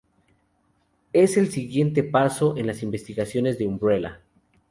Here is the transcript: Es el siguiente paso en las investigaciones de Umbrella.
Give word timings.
Es 1.13 1.37
el 1.37 1.51
siguiente 1.51 2.01
paso 2.01 2.57
en 2.57 2.65
las 2.65 2.81
investigaciones 2.81 3.59
de 3.59 3.67
Umbrella. 3.67 4.19